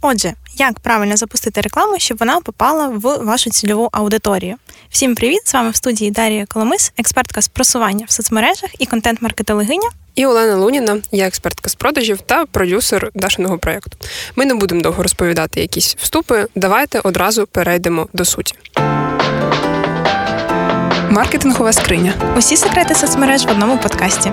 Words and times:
Отже, 0.00 0.34
як 0.56 0.80
правильно 0.80 1.16
запустити 1.16 1.60
рекламу, 1.60 1.98
щоб 1.98 2.18
вона 2.18 2.40
попала 2.40 2.88
в 2.88 3.24
вашу 3.24 3.50
цільову 3.50 3.88
аудиторію? 3.92 4.56
Всім 4.90 5.14
привіт! 5.14 5.40
З 5.44 5.54
вами 5.54 5.70
в 5.70 5.76
студії 5.76 6.10
Дарія 6.10 6.46
Коломис, 6.46 6.92
експертка 6.96 7.42
з 7.42 7.48
просування 7.48 8.06
в 8.08 8.12
соцмережах 8.12 8.70
і 8.78 8.86
контент-маркетологиня. 8.86 9.88
І 10.14 10.26
Олена 10.26 10.56
Луніна, 10.56 11.00
я 11.12 11.26
експертка 11.26 11.68
з 11.68 11.74
продажів 11.74 12.20
та 12.20 12.46
продюсер 12.46 13.10
Дашиного 13.14 13.58
проєкту. 13.58 13.98
Ми 14.36 14.44
не 14.44 14.54
будемо 14.54 14.80
довго 14.80 15.02
розповідати 15.02 15.60
якісь 15.60 15.96
вступи. 16.00 16.46
Давайте 16.54 17.00
одразу 17.00 17.46
перейдемо 17.46 18.08
до 18.12 18.24
суті. 18.24 18.54
Маркетингова 21.10 21.72
скриня. 21.72 22.12
Усі 22.36 22.56
секрети 22.56 22.94
соцмереж 22.94 23.46
в 23.46 23.50
одному 23.50 23.78
подкасті. 23.78 24.32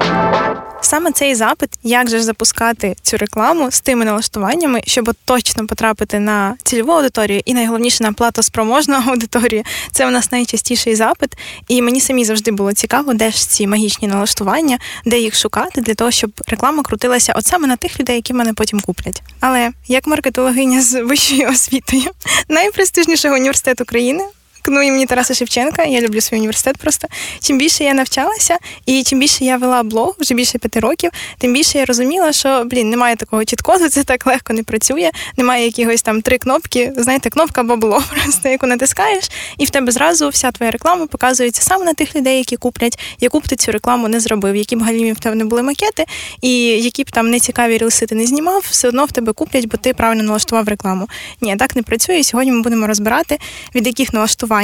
Саме 0.82 1.12
цей 1.12 1.36
запит, 1.36 1.70
як 1.84 2.10
же 2.10 2.18
ж 2.18 2.24
запускати 2.24 2.96
цю 3.02 3.18
рекламу 3.18 3.72
з 3.72 3.82
тими 3.82 4.06
налаштуваннями, 4.06 4.82
щоб 4.86 5.12
точно 5.26 5.68
потрапити 5.68 6.20
на 6.20 6.56
цільову 6.64 6.92
аудиторію, 6.92 7.42
і 7.46 7.54
найголовніше 7.54 8.04
на 8.04 8.14
платоспроможну 8.14 8.96
аудиторію, 9.08 9.64
це 9.92 10.08
у 10.08 10.10
нас 10.10 10.32
найчастіший 10.32 10.96
запит. 10.96 11.38
І 11.68 11.82
мені 11.82 12.02
самі 12.02 12.26
завжди 12.26 12.52
було 12.52 12.74
цікаво, 12.74 13.14
де 13.14 13.32
ж 13.32 13.50
ці 13.50 13.68
магічні 13.68 14.08
налаштування, 14.08 14.78
де 15.06 15.20
їх 15.20 15.36
шукати, 15.36 15.82
для 15.82 15.94
того, 15.94 16.12
щоб 16.12 16.32
реклама 16.48 16.84
крутилася 16.84 17.34
от 17.36 17.46
саме 17.46 17.68
на 17.68 17.76
тих 17.76 18.00
людей, 18.00 18.16
які 18.16 18.34
мене 18.34 18.54
потім 18.54 18.80
куплять. 18.80 19.22
Але 19.40 19.72
як 19.88 20.08
маркетологиня 20.08 20.82
з 20.82 21.02
вищою 21.02 21.50
освітою 21.50 22.12
найпрестижнішого 22.50 23.36
університету 23.36 23.86
країни 23.86 24.24
ну 24.72 24.82
імені 24.82 25.06
Тараса 25.06 25.34
Шевченка. 25.34 25.84
Я 25.84 26.02
люблю 26.02 26.22
свій 26.22 26.38
університет. 26.38 26.78
Просто 26.78 27.08
чим 27.42 27.58
більше 27.58 27.84
я 27.84 27.94
навчалася, 27.94 28.58
і 28.86 29.04
чим 29.04 29.20
більше 29.20 29.46
я 29.46 29.58
вела 29.58 29.84
блог 29.84 30.16
вже 30.20 30.34
більше 30.34 30.58
п'яти 30.58 30.80
років, 30.80 31.12
тим 31.38 31.54
більше 31.54 31.78
я 31.78 31.86
розуміла, 31.86 32.34
що 32.34 32.64
блін, 32.66 32.90
немає 32.90 33.16
такого 33.16 33.46
чіткоду, 33.46 33.90
це 33.90 34.04
так 34.04 34.28
легко 34.28 34.54
не 34.54 34.64
працює. 34.64 35.12
Немає 35.38 35.66
якихось 35.66 36.02
там 36.02 36.22
три 36.22 36.38
кнопки. 36.38 36.94
Знаєте, 36.98 37.30
кнопка 37.30 37.64
бабло, 37.64 38.04
просто 38.24 38.50
яку 38.50 38.68
натискаєш, 38.68 39.30
і 39.58 39.66
в 39.66 39.70
тебе 39.70 39.92
зразу 39.92 40.30
вся 40.30 40.52
твоя 40.52 40.72
реклама 40.72 41.06
показується 41.08 41.62
саме 41.62 41.86
на 41.86 41.94
тих 41.94 42.16
людей, 42.16 42.38
які 42.38 42.58
куплять, 42.58 43.00
яку 43.20 43.40
б 43.40 43.48
ти 43.48 43.56
цю 43.56 43.72
рекламу 43.72 44.08
не 44.08 44.20
зробив, 44.20 44.56
які 44.56 44.76
б 44.76 44.82
галімі 44.82 45.14
в 45.14 45.20
тебе 45.20 45.36
не 45.36 45.46
були 45.46 45.62
макети, 45.62 46.06
і 46.42 46.52
які 46.68 47.04
б 47.04 47.12
там 47.12 47.30
нецікаві 47.30 47.78
рілси 47.78 48.06
ти 48.06 48.16
не 48.16 48.26
знімав, 48.26 48.66
все 48.70 48.88
одно 48.88 49.06
в 49.06 49.12
тебе 49.12 49.34
куплять, 49.34 49.66
бо 49.66 49.78
ти 49.78 49.94
правильно 49.94 50.24
налаштував 50.24 50.68
рекламу. 50.68 51.10
Ні, 51.42 51.56
так 51.56 51.76
не 51.76 51.84
працює. 51.84 52.24
Сьогодні 52.24 52.52
ми 52.52 52.62
будемо 52.62 52.88
розбирати, 52.88 53.40
від 53.76 53.88
яких 53.88 54.14
налаштувань 54.14 54.55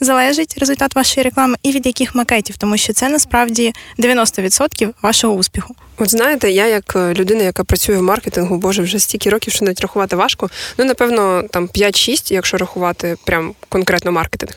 залежить 0.00 0.58
результат 0.58 0.94
вашої 0.94 1.24
реклами 1.24 1.56
і 1.62 1.72
від 1.72 1.86
яких 1.86 2.14
макетів, 2.14 2.56
тому 2.56 2.76
що 2.76 2.92
це 2.92 3.08
насправді 3.08 3.72
90% 3.98 4.88
вашого 5.02 5.34
успіху. 5.34 5.74
От 5.98 6.10
знаєте, 6.10 6.50
я 6.50 6.66
як 6.66 6.96
е, 6.96 7.14
людина, 7.14 7.42
яка 7.42 7.64
працює 7.64 7.96
в 7.96 8.02
маркетингу, 8.02 8.56
боже, 8.56 8.82
вже 8.82 8.98
стільки 8.98 9.30
років, 9.30 9.52
що 9.52 9.64
навіть 9.64 9.80
рахувати 9.80 10.16
важко. 10.16 10.50
Ну, 10.78 10.84
напевно, 10.84 11.42
там 11.50 11.66
5-6, 11.66 12.32
якщо 12.32 12.56
рахувати 12.56 13.16
прям 13.24 13.54
конкретно 13.68 14.12
маркетинг. 14.12 14.52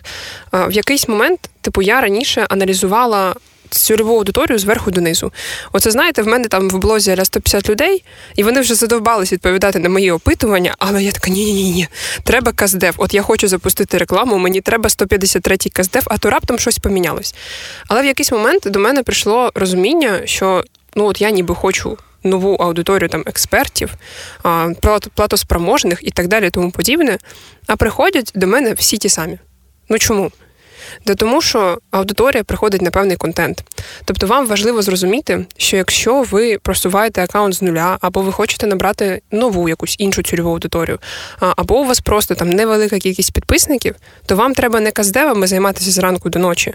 В 0.52 0.71
якийсь 0.71 1.08
момент, 1.08 1.49
типу, 1.61 1.81
я 1.81 2.02
раніше 2.02 2.45
аналізувала 2.49 3.36
цільову 3.77 4.17
аудиторію 4.17 4.59
зверху 4.59 4.91
донизу. 4.91 5.31
Оце 5.71 5.91
знаєте, 5.91 6.21
в 6.21 6.27
мене 6.27 6.47
там 6.47 6.69
в 6.69 6.77
блозі 6.77 7.11
аля 7.11 7.25
150 7.25 7.69
людей, 7.69 8.03
і 8.35 8.43
вони 8.43 8.61
вже 8.61 8.75
задовбались 8.75 9.33
відповідати 9.33 9.80
на 9.80 9.89
мої 9.89 10.11
опитування, 10.11 10.75
але 10.77 11.03
я 11.03 11.11
така, 11.11 11.31
ні-ні, 11.31 11.71
ні 11.71 11.88
треба 12.23 12.52
каздев. 12.52 12.93
От 12.97 13.13
я 13.13 13.21
хочу 13.21 13.47
запустити 13.47 13.97
рекламу, 13.97 14.38
мені 14.38 14.61
треба 14.61 14.89
153-й 14.89 15.69
каздев, 15.69 16.03
а 16.05 16.17
то 16.17 16.30
раптом 16.30 16.59
щось 16.59 16.80
помінялось. 16.80 17.35
Але 17.88 18.02
в 18.02 18.05
якийсь 18.05 18.31
момент 18.31 18.63
до 18.65 18.80
мене 18.80 19.03
прийшло 19.03 19.52
розуміння, 19.55 20.21
що 20.25 20.63
ну 20.95 21.05
от 21.05 21.21
я 21.21 21.30
ніби 21.30 21.55
хочу. 21.55 21.97
Нову 22.25 22.55
аудиторію 22.55 23.09
там 23.09 23.23
експертів, 23.25 23.93
платоспроможних 25.15 25.99
і 26.02 26.11
так 26.11 26.27
далі, 26.27 26.49
тому 26.49 26.71
подібне. 26.71 27.17
А 27.67 27.75
приходять 27.75 28.31
до 28.35 28.47
мене 28.47 28.73
всі 28.73 28.97
ті 28.97 29.09
самі. 29.09 29.37
Ну 29.89 29.99
чому? 29.99 30.31
Да 31.06 31.16
тому, 31.16 31.42
що 31.42 31.78
аудиторія 31.92 32.44
приходить 32.44 32.81
на 32.81 32.92
певний 32.92 33.17
контент. 33.17 33.64
Тобто 34.05 34.27
вам 34.27 34.48
важливо 34.48 34.82
зрозуміти, 34.82 35.45
що 35.58 35.77
якщо 35.77 36.21
ви 36.21 36.58
просуваєте 36.58 37.23
аккаунт 37.23 37.55
з 37.55 37.61
нуля, 37.61 37.98
або 38.02 38.21
ви 38.21 38.32
хочете 38.32 38.67
набрати 38.67 39.22
нову 39.32 39.70
якусь 39.70 39.95
іншу 39.99 40.23
цільову 40.23 40.49
аудиторію, 40.49 40.99
або 41.39 41.80
у 41.80 41.86
вас 41.86 41.99
просто 41.99 42.36
там 42.36 42.49
невелика 42.49 42.99
кількість 42.99 43.33
підписників, 43.33 43.95
то 44.26 44.36
вам 44.36 44.54
треба 44.54 44.80
не 44.80 44.92
каздевами 44.92 45.48
займатися 45.48 45.92
зранку 45.92 46.30
до 46.30 46.39
ночі, 46.39 46.73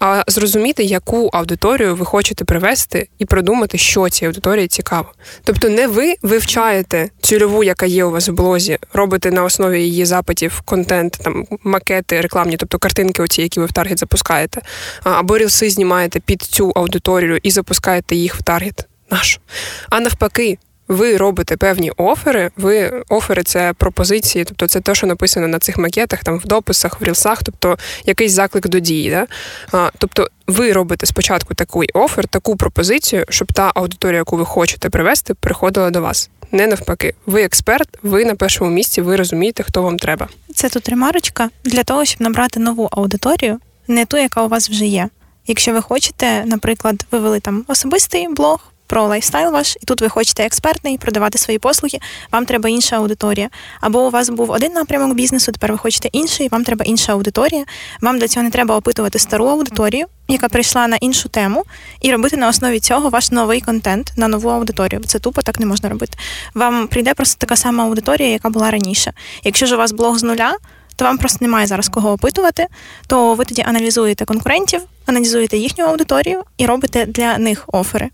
а 0.00 0.22
зрозуміти, 0.26 0.84
яку 0.84 1.30
аудиторію 1.32 1.96
ви 1.96 2.04
хочете 2.04 2.44
привести, 2.44 3.08
і 3.18 3.24
продумати, 3.24 3.78
що 3.78 4.08
цій 4.08 4.26
аудиторії 4.26 4.68
цікаво. 4.68 5.08
Тобто, 5.44 5.68
не 5.68 5.86
ви 5.86 6.14
вивчаєте 6.22 7.10
цільову, 7.20 7.64
яка 7.64 7.86
є 7.86 8.04
у 8.04 8.10
вас 8.10 8.28
в 8.28 8.32
блозі, 8.32 8.78
робите 8.92 9.30
на 9.30 9.44
основі 9.44 9.82
її 9.82 10.04
запитів 10.04 10.60
контент, 10.64 11.18
там 11.24 11.46
макети, 11.64 12.20
рекламні, 12.20 12.56
тобто 12.56 12.78
картинки, 12.78 13.22
оці, 13.22 13.42
які 13.50 13.60
ви 13.60 13.66
в 13.66 13.72
таргет 13.72 13.98
запускаєте, 13.98 14.62
або 15.02 15.38
рілси 15.38 15.70
знімаєте 15.70 16.20
під 16.20 16.42
цю 16.42 16.70
аудиторію 16.70 17.38
і 17.42 17.50
запускаєте 17.50 18.16
їх 18.16 18.34
в 18.34 18.42
таргет 18.42 18.88
наш. 19.10 19.40
А 19.88 20.00
навпаки. 20.00 20.58
Ви 20.88 21.16
робите 21.16 21.56
певні 21.56 21.92
офери. 21.96 22.50
Ви 22.56 23.02
офери 23.08 23.42
це 23.42 23.72
пропозиції, 23.78 24.44
тобто 24.44 24.68
це 24.68 24.80
те, 24.80 24.94
що 24.94 25.06
написано 25.06 25.48
на 25.48 25.58
цих 25.58 25.78
макетах, 25.78 26.24
там 26.24 26.38
в 26.38 26.46
дописах, 26.46 27.00
в 27.00 27.04
рілсах, 27.04 27.42
тобто 27.42 27.78
якийсь 28.06 28.32
заклик 28.32 28.68
до 28.68 28.78
дії. 28.78 29.10
Да? 29.10 29.26
А, 29.72 29.90
Тобто, 29.98 30.28
ви 30.46 30.72
робите 30.72 31.06
спочатку 31.06 31.54
такий 31.54 31.88
офер, 31.94 32.28
таку 32.28 32.56
пропозицію, 32.56 33.24
щоб 33.28 33.52
та 33.52 33.72
аудиторія, 33.74 34.18
яку 34.18 34.36
ви 34.36 34.44
хочете 34.44 34.90
привести, 34.90 35.34
приходила 35.34 35.90
до 35.90 36.00
вас. 36.00 36.30
Не 36.52 36.66
навпаки, 36.66 37.14
ви 37.26 37.42
експерт, 37.42 37.88
ви 38.02 38.24
на 38.24 38.34
першому 38.34 38.70
місці, 38.70 39.00
ви 39.02 39.16
розумієте, 39.16 39.62
хто 39.62 39.82
вам 39.82 39.98
треба. 39.98 40.28
Це 40.54 40.68
тут 40.68 40.88
ремарочка 40.88 41.50
для 41.64 41.84
того, 41.84 42.04
щоб 42.04 42.22
набрати 42.22 42.60
нову 42.60 42.88
аудиторію, 42.92 43.58
не 43.88 44.04
ту, 44.04 44.16
яка 44.16 44.42
у 44.42 44.48
вас 44.48 44.70
вже 44.70 44.86
є. 44.86 45.08
Якщо 45.46 45.72
ви 45.72 45.82
хочете, 45.82 46.44
наприклад, 46.44 47.06
вивели 47.10 47.40
там 47.40 47.64
особистий 47.68 48.28
блог 48.28 48.69
про 48.90 49.06
лайфстайл 49.06 49.52
ваш, 49.52 49.76
і 49.80 49.86
тут 49.86 50.00
ви 50.00 50.08
хочете 50.08 50.44
експертний, 50.44 50.98
продавати 50.98 51.38
свої 51.38 51.58
послуги, 51.58 51.98
вам 52.32 52.46
треба 52.46 52.68
інша 52.68 52.96
аудиторія. 52.96 53.48
Або 53.80 54.06
у 54.06 54.10
вас 54.10 54.30
був 54.30 54.50
один 54.50 54.72
напрямок 54.72 55.14
бізнесу, 55.14 55.52
тепер 55.52 55.72
ви 55.72 55.78
хочете 55.78 56.08
інший, 56.12 56.48
вам 56.48 56.64
треба 56.64 56.84
інша 56.84 57.12
аудиторія. 57.12 57.64
Вам 58.00 58.18
для 58.18 58.28
цього 58.28 58.44
не 58.44 58.50
треба 58.50 58.76
опитувати 58.76 59.18
стару 59.18 59.46
аудиторію, 59.46 60.06
яка 60.28 60.48
прийшла 60.48 60.88
на 60.88 60.96
іншу 60.96 61.28
тему, 61.28 61.64
і 62.00 62.12
робити 62.12 62.36
на 62.36 62.48
основі 62.48 62.80
цього 62.80 63.08
ваш 63.08 63.30
новий 63.30 63.60
контент 63.60 64.12
на 64.16 64.28
нову 64.28 64.48
аудиторію. 64.48 65.00
Це 65.06 65.18
тупо 65.18 65.42
так 65.42 65.60
не 65.60 65.66
можна 65.66 65.88
робити. 65.88 66.18
Вам 66.54 66.88
прийде 66.88 67.14
просто 67.14 67.38
така 67.38 67.56
сама 67.56 67.84
аудиторія, 67.84 68.28
яка 68.28 68.50
була 68.50 68.70
раніше. 68.70 69.12
Якщо 69.44 69.66
ж 69.66 69.74
у 69.74 69.78
вас 69.78 69.92
блог 69.92 70.18
з 70.18 70.22
нуля. 70.22 70.56
То 70.96 71.04
вам 71.04 71.18
просто 71.18 71.38
немає 71.44 71.66
зараз 71.66 71.88
кого 71.88 72.12
опитувати, 72.12 72.66
то 73.06 73.34
ви 73.34 73.44
тоді 73.44 73.62
аналізуєте 73.62 74.24
конкурентів, 74.24 74.80
аналізуєте 75.06 75.56
їхню 75.56 75.84
аудиторію 75.84 76.42
і 76.58 76.66
робите 76.66 77.06
для 77.06 77.38
них 77.38 77.64
офери 77.66 78.10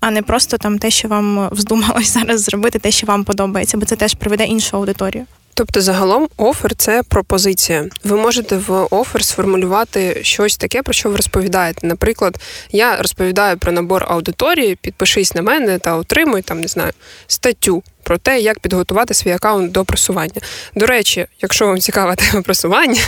а 0.00 0.10
не 0.10 0.22
просто 0.22 0.58
там 0.58 0.78
те, 0.78 0.90
що 0.90 1.08
вам 1.08 1.48
вздумалось 1.52 2.12
зараз 2.14 2.42
зробити, 2.42 2.78
те, 2.78 2.90
що 2.90 3.06
вам 3.06 3.24
подобається, 3.24 3.76
бо 3.76 3.86
це 3.86 3.96
теж 3.96 4.14
приведе 4.14 4.44
іншу 4.44 4.76
аудиторію. 4.76 5.26
Тобто, 5.58 5.80
загалом, 5.80 6.28
офер 6.36 6.74
це 6.74 7.02
пропозиція. 7.02 7.88
Ви 8.04 8.16
можете 8.16 8.56
в 8.56 8.86
офер 8.90 9.24
сформулювати 9.24 10.20
щось 10.22 10.56
таке, 10.56 10.82
про 10.82 10.92
що 10.92 11.10
ви 11.10 11.16
розповідаєте. 11.16 11.86
Наприклад, 11.86 12.40
я 12.72 12.96
розповідаю 12.96 13.58
про 13.58 13.72
набор 13.72 14.06
аудиторії, 14.08 14.76
підпишись 14.76 15.34
на 15.34 15.42
мене 15.42 15.78
та 15.78 15.96
отримуй 15.96 16.42
там, 16.42 16.60
не 16.60 16.68
знаю, 16.68 16.92
статтю 17.26 17.82
про 18.02 18.18
те, 18.18 18.40
як 18.40 18.60
підготувати 18.60 19.14
свій 19.14 19.30
аккаунт 19.30 19.72
до 19.72 19.84
просування. 19.84 20.40
До 20.74 20.86
речі, 20.86 21.26
якщо 21.42 21.66
вам 21.66 21.80
цікава 21.80 22.14
тема 22.16 22.42
просування. 22.42 23.00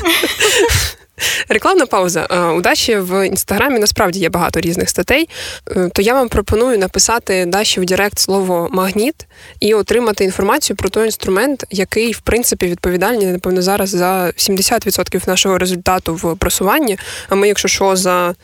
Рекламна 1.48 1.86
пауза. 1.86 2.26
Удачі 2.56 2.97
в 2.97 3.26
інстаграмі 3.26 3.78
насправді 3.78 4.20
є 4.20 4.28
багато 4.28 4.60
різних 4.60 4.88
статей. 4.88 5.28
Е, 5.76 5.91
то 5.94 6.03
я 6.03 6.14
вам 6.14 6.28
пропоную 6.28 6.78
написати 6.78 7.47
Даші 7.47 7.81
в 7.81 7.84
Директ 7.84 8.19
слово 8.19 8.69
магніт 8.72 9.26
і 9.60 9.75
отримати 9.75 10.25
інформацію 10.25 10.76
про 10.76 10.88
той 10.88 11.04
інструмент, 11.06 11.64
який, 11.70 12.12
в 12.12 12.20
принципі, 12.20 12.66
відповідальний, 12.66 13.26
напевно, 13.26 13.62
зараз 13.62 13.88
за 13.88 14.26
70% 14.26 15.28
нашого 15.28 15.58
результату 15.58 16.14
в 16.14 16.37
просуванні. 16.37 16.99
А 17.28 17.34
ми, 17.34 17.49
якщо 17.49 17.69
що, 17.69 17.96
за 17.96 18.34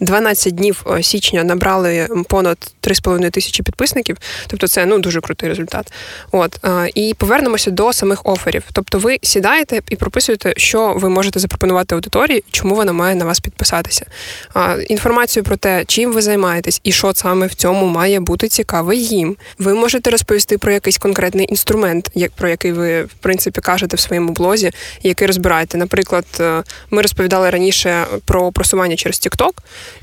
12 0.00 0.54
днів 0.54 0.84
е, 0.90 1.02
січня 1.02 1.44
набрали 1.44 2.08
понад 2.28 2.58
3,5 2.82 3.30
тисячі 3.30 3.62
підписників, 3.62 4.16
тобто 4.46 4.68
це 4.68 4.86
ну 4.86 4.98
дуже 4.98 5.20
крутий 5.20 5.48
результат. 5.48 5.92
От 6.32 6.64
е, 6.64 6.90
і 6.94 7.14
повернемося 7.14 7.70
до 7.70 7.92
самих 7.92 8.26
оферів. 8.26 8.62
Тобто, 8.72 8.98
ви 8.98 9.18
сідаєте 9.22 9.80
і 9.90 9.96
прописуєте, 9.96 10.54
що 10.56 10.94
ви 10.96 11.08
можете 11.08 11.40
запропонувати 11.40 11.94
аудиторії, 11.94 12.44
чому 12.50 12.74
вона 12.74 12.92
має 12.92 13.14
на 13.14 13.24
вас 13.24 13.40
підписатися. 13.40 14.06
Інформацію 14.88 15.44
про 15.44 15.56
те, 15.56 15.84
чим 15.86 16.12
ви 16.12 16.22
займаєтесь 16.22 16.80
і 16.84 16.92
що 16.92 17.14
саме 17.14 17.46
в 17.46 17.54
цьому 17.54 17.86
має 17.86 18.20
бути 18.20 18.48
цікаве 18.48 18.96
їм. 18.96 19.36
Ви 19.58 19.74
можете 19.74 20.10
розповісти 20.10 20.58
про 20.58 20.72
якийсь 20.72 20.98
конкретний 20.98 21.46
інструмент, 21.50 22.10
як 22.14 22.32
про 22.32 22.48
який 22.48 22.72
ви 22.72 23.02
в 23.02 23.14
принципі 23.20 23.60
кажете 23.60 23.96
в 23.96 24.00
своєму 24.00 24.32
блозі, 24.32 24.70
який 25.02 25.26
розбираєте. 25.26 25.78
Наприклад, 25.78 26.24
е, 26.40 26.62
ми 26.90 27.02
розповідали 27.02 27.50
раніше 27.50 28.06
про 28.24 28.52
просування 28.52 28.96
через 28.96 29.16
TikTok 29.16 29.52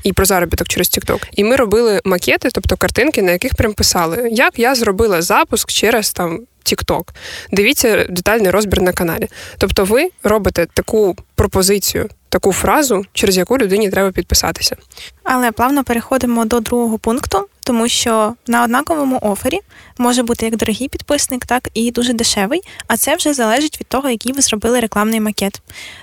і 0.02 0.12
про 0.12 0.24
заробіток 0.24 0.68
через 0.68 0.88
TikTok. 0.88 1.22
І 1.32 1.44
ми 1.44 1.56
робили 1.56 2.00
макети, 2.04 2.48
тобто 2.52 2.76
картинки, 2.76 3.22
на 3.22 3.32
яких 3.32 3.54
прям 3.54 3.72
писали, 3.72 4.28
як 4.32 4.58
я 4.58 4.74
зробила 4.74 5.22
запуск 5.22 5.70
через 5.70 6.12
там 6.12 6.40
TikTok. 6.64 7.08
Дивіться 7.52 8.06
детальний 8.08 8.50
розбір 8.50 8.82
на 8.82 8.92
каналі. 8.92 9.28
Тобто, 9.58 9.84
ви 9.84 10.10
робите 10.22 10.66
таку 10.74 11.16
пропозицію, 11.34 12.08
таку 12.28 12.52
фразу, 12.52 13.04
через 13.12 13.36
яку 13.36 13.58
людині 13.58 13.90
треба 13.90 14.12
підписатися. 14.12 14.76
Але 15.22 15.52
плавно 15.52 15.84
переходимо 15.84 16.44
до 16.44 16.60
другого 16.60 16.98
пункту, 16.98 17.46
тому 17.64 17.88
що 17.88 18.34
на 18.46 18.64
однаковому 18.64 19.18
офері 19.22 19.60
може 19.98 20.22
бути 20.22 20.46
як 20.46 20.56
дорогий 20.56 20.88
підписник, 20.88 21.46
так 21.46 21.68
і 21.74 21.90
дуже 21.90 22.12
дешевий. 22.12 22.60
А 22.86 22.96
це 22.96 23.16
вже 23.16 23.34
залежить 23.34 23.80
від 23.80 23.86
того, 23.86 24.10
який 24.10 24.32
ви 24.32 24.42
зробили 24.42 24.80
рекламний 24.80 25.20
макет. 25.20 25.60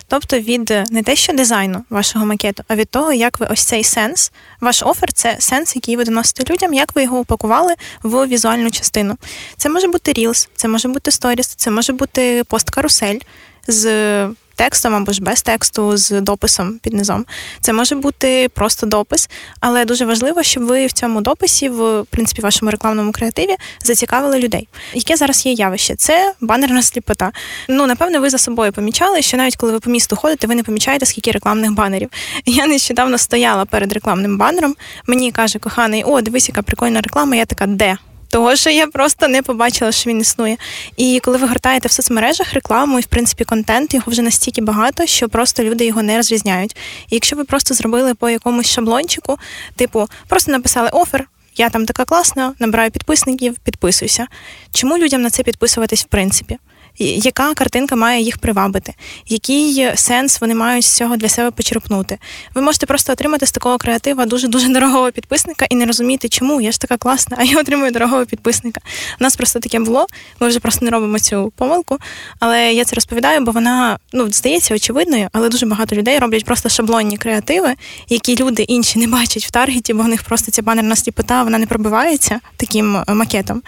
Тобто 0.08 0.40
від 0.40 0.70
не 0.92 1.04
те, 1.04 1.16
що 1.16 1.34
дизайну 1.34 1.84
вашого 1.90 2.26
макету, 2.26 2.64
а 2.68 2.76
від 2.76 2.90
того, 2.90 3.14
як 3.14 3.40
ви 3.40 3.48
ось 3.52 3.64
цей 3.64 3.84
сенс, 3.84 4.32
ваш 4.62 4.84
офер 4.84 5.14
це 5.14 5.36
сенс, 5.40 5.76
який 5.76 5.96
ви 5.96 6.04
доносите 6.04 6.54
людям, 6.54 6.74
як 6.74 6.96
ви 6.96 7.04
його 7.04 7.20
упакували 7.20 7.74
в 8.04 8.28
візуальну 8.28 8.72
частину. 8.72 9.18
Це 9.58 9.70
може 9.70 9.88
бути 9.88 10.14
Reels, 10.14 10.48
це 10.56 10.68
може 10.68 10.88
бути 10.88 11.12
Stories, 11.12 11.54
це 11.56 11.72
може 11.72 11.94
бути 11.94 12.44
пост-карусель 12.44 13.20
з 13.68 14.28
текстом 14.56 14.96
або 14.96 15.12
ж 15.12 15.22
без 15.22 15.42
тексту 15.42 15.98
з 15.98 16.22
дописом 16.22 16.80
під 16.84 16.94
низом. 16.94 17.26
Це 17.62 17.74
може 17.74 17.96
бути 17.96 18.50
просто 18.54 18.86
допис, 18.86 19.30
але 19.60 19.86
дуже 19.86 20.06
важливо, 20.06 20.44
щоб 20.44 20.64
ви 20.64 20.86
в 20.86 20.92
цьому 20.92 21.22
дописі, 21.22 21.70
в 21.70 22.06
принципі, 22.10 22.42
вашому 22.42 22.72
рекламному 22.72 23.12
креативі 23.12 23.56
зацікавили 23.84 24.40
людей. 24.40 24.68
Яке 24.94 25.16
зараз 25.16 25.46
є 25.46 25.52
явище? 25.52 25.96
Це 25.96 26.34
банерна 26.42 26.82
сліпота. 26.82 27.32
Ну, 27.70 27.88
напевно, 27.88 28.20
ви 28.20 28.30
за 28.30 28.38
собою 28.38 28.72
помічали, 28.72 29.22
що 29.22 29.38
навіть 29.38 29.56
коли 29.56 29.72
ви 29.72 29.80
по 29.80 29.90
місту 29.90 30.16
ходите, 30.16 30.48
ви 30.48 30.56
не 30.56 30.64
помічаєте, 30.64 31.06
скільки 31.06 31.32
рекламних 31.32 31.72
банерів. 31.72 32.10
Я 32.46 32.68
нещодавно 32.68 33.18
стояла 33.18 33.66
перед 33.66 33.94
рекламним 33.94 34.38
банером. 34.38 34.76
Мені 35.08 35.32
каже 35.32 35.60
коханий, 35.60 36.04
о, 36.04 36.22
дивись, 36.22 36.50
яка 36.50 36.62
прикольна 36.62 37.02
реклама. 37.02 37.36
Я 37.36 37.46
така, 37.46 37.66
де? 37.66 37.98
Того 38.32 38.56
що 38.56 38.70
я 38.70 38.88
просто 38.88 39.28
не 39.28 39.42
побачила, 39.42 39.92
що 39.92 40.10
він 40.10 40.22
існує. 40.22 40.58
І 40.98 41.20
коли 41.24 41.38
ви 41.38 41.48
гортаєте 41.48 41.88
в 41.88 41.92
соцмережах 41.92 42.54
рекламу 42.54 43.00
і 43.00 43.02
в 43.02 43.06
принципі 43.06 43.44
контент, 43.44 43.94
його 43.94 44.12
вже 44.12 44.22
настільки 44.22 44.62
багато, 44.62 45.06
що 45.06 45.30
просто 45.30 45.64
люди 45.64 45.86
його 45.86 46.04
не 46.04 46.18
розрізняють. 46.18 46.76
І 47.10 47.16
якщо 47.16 47.36
ви 47.36 47.44
просто 47.44 47.74
зробили 47.74 48.14
по 48.14 48.30
якомусь 48.30 48.68
шаблончику, 48.68 49.38
типу, 49.76 50.08
просто 50.28 50.52
написали 50.52 50.90
офер. 50.94 51.28
Я 51.56 51.70
там 51.70 51.86
така 51.86 52.06
класна, 52.06 52.54
набираю 52.60 52.92
підписників, 52.92 53.56
підписуйся. 53.64 54.28
Чому 54.74 54.98
людям 54.98 55.22
на 55.22 55.30
це 55.30 55.44
підписуватись 55.44 56.04
в 56.04 56.08
принципі? 56.08 56.58
Яка 56.98 57.54
картинка 57.54 57.96
має 57.96 58.22
їх 58.22 58.38
привабити, 58.38 58.94
який 59.28 59.92
сенс 59.96 60.42
вони 60.42 60.56
мають 60.56 60.86
з 60.86 60.96
цього 60.96 61.18
для 61.18 61.30
себе 61.30 61.52
почерпнути. 61.52 62.18
Ви 62.56 62.62
можете 62.62 62.86
просто 62.86 63.14
отримати 63.14 63.46
з 63.46 63.52
такого 63.52 63.78
креатива 63.78 64.26
дуже 64.26 64.48
дуже 64.48 64.70
дорогого 64.70 65.12
підписника 65.12 65.66
і 65.70 65.76
не 65.76 65.86
розуміти, 65.86 66.30
чому 66.30 66.62
я 66.62 66.72
ж 66.72 66.80
така 66.80 66.98
класна, 66.98 67.38
а 67.40 67.44
я 67.44 67.60
отримую 67.60 67.92
дорогого 67.92 68.26
підписника. 68.26 68.82
У 69.20 69.24
нас 69.24 69.36
просто 69.36 69.60
таке 69.60 69.80
було. 69.80 70.08
Ми 70.40 70.48
вже 70.48 70.60
просто 70.60 70.86
не 70.86 70.92
робимо 70.92 71.20
цю 71.20 71.54
помилку. 71.56 71.98
Але 72.40 72.74
я 72.74 72.86
це 72.86 72.96
розповідаю, 72.96 73.42
бо 73.42 73.52
вона 73.52 73.98
ну 74.14 74.32
здається 74.32 74.76
очевидною, 74.76 75.30
але 75.32 75.50
дуже 75.50 75.66
багато 75.66 75.96
людей 75.96 76.20
роблять 76.20 76.46
просто 76.46 76.70
шаблонні 76.70 77.18
креативи, 77.18 77.76
які 78.10 78.36
люди 78.36 78.64
інші 78.64 79.00
не 79.00 79.08
бачать 79.08 79.46
в 79.46 79.52
таргеті, 79.52 79.94
бо 79.94 80.04
в 80.04 80.08
них 80.08 80.24
просто 80.24 80.52
ця 80.52 80.62
банерна 80.62 80.96
сліпота 80.96 81.44
вона 81.44 81.58
не 81.58 81.66
пробивається 81.66 82.40
таким 82.58 82.96
е, 82.96 83.14
макетом. 83.14 83.62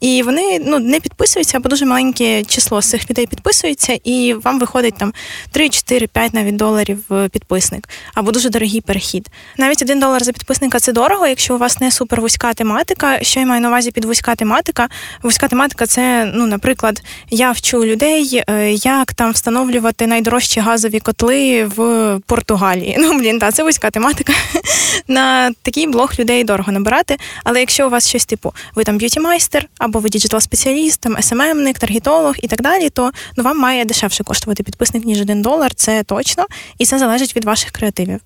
І 0.00 0.22
вони 0.22 0.58
ну 0.66 0.78
не 0.78 1.00
підписуються, 1.00 1.56
або 1.56 1.68
дуже 1.68 1.86
маленьке 1.86 2.44
число 2.70 2.82
з 2.82 2.90
цих 2.90 3.10
людей 3.10 3.26
підписується, 3.26 3.98
і 4.04 4.34
вам 4.34 4.60
виходить 4.60 4.94
там 4.98 5.12
3, 5.52 5.68
4, 5.68 6.06
5 6.06 6.34
навіть 6.34 6.56
доларів 6.56 6.98
е, 7.12 7.28
підписник, 7.28 7.88
або 8.14 8.32
дуже 8.32 8.50
дорогий 8.50 8.80
перехід. 8.80 9.28
Навіть 9.58 9.82
один 9.82 10.00
долар 10.00 10.24
за 10.24 10.32
підписника 10.32 10.78
це 10.78 10.92
дорого, 10.92 11.26
якщо 11.26 11.54
у 11.54 11.58
вас 11.58 11.80
не 11.80 11.90
супер 11.90 12.20
вузька 12.20 12.52
тематика. 12.52 13.22
Що 13.22 13.40
я 13.40 13.46
маю 13.46 13.60
на 13.60 13.68
увазі 13.68 13.90
під 13.90 14.04
вузька 14.04 14.34
тематика? 14.34 14.88
Вузька 15.22 15.48
тематика 15.48 15.86
це, 15.86 16.32
ну, 16.34 16.46
наприклад, 16.46 17.02
я 17.30 17.52
вчу 17.52 17.84
людей, 17.84 18.42
е, 18.48 18.72
як 18.72 19.14
там 19.14 19.32
встановлювати 19.32 20.06
найдорожчі 20.06 20.60
газові 20.60 21.00
котли 21.00 21.64
в 21.64 22.18
Португалії. 22.26 22.96
Ну, 23.10 23.18
блін, 23.18 23.38
та 23.38 23.52
це 23.52 23.62
вузька 23.62 23.90
тематика. 23.90 24.32
На 25.08 25.50
такий 25.62 25.86
блог 25.86 26.12
людей 26.18 26.44
дорого 26.44 26.72
набирати. 26.72 27.16
Але 27.44 27.60
якщо 27.60 27.86
у 27.86 27.90
вас 27.90 28.08
щось 28.08 28.26
типу, 28.26 28.52
ви 28.74 28.84
там 28.84 28.98
beauty 28.98 29.20
майстер, 29.20 29.66
або 29.78 29.98
ви 29.98 30.08
digital-спеціаліст, 30.08 30.98
там 31.00 31.22
СММник, 31.22 31.78
таргетолог 31.78 32.34
і 32.42 32.48
так 32.48 32.59
далі 32.60 32.80
далі, 32.80 32.90
то 32.90 33.10
ну 33.36 33.44
вам 33.44 33.58
має 33.58 33.84
дешевше 33.84 34.24
коштувати 34.24 34.62
підписник 34.62 35.04
ніж 35.04 35.20
один 35.20 35.42
долар, 35.42 35.74
це 35.74 36.02
точно, 36.02 36.46
і 36.78 36.86
це 36.86 36.98
залежить 36.98 37.36
від 37.36 37.44
ваших 37.44 37.70
креативів. 37.70 38.20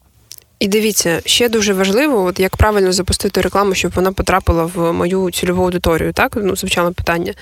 І 0.59 0.69
дивіться, 0.69 1.21
ще 1.25 1.49
дуже 1.49 1.73
важливо, 1.73 2.25
от 2.25 2.41
як 2.41 2.57
правильно 2.57 2.93
запустити 2.93 3.41
рекламу, 3.41 3.75
щоб 3.75 3.93
вона 3.95 4.13
потрапила 4.13 4.71
в 4.75 4.93
мою 4.93 5.31
цільову 5.31 5.63
аудиторію. 5.65 6.13
Так, 6.13 6.33
ну 6.37 6.57
звучало 6.57 6.93
питання. 6.93 7.35